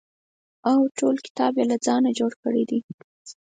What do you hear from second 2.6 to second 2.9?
دی.